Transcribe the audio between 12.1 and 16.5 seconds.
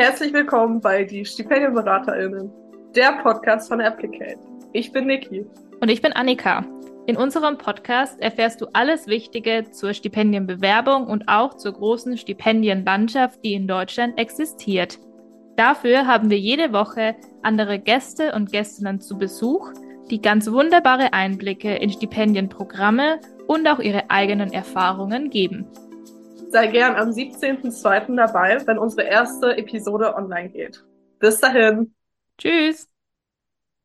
Stipendienlandschaft, die in Deutschland existiert. Dafür haben wir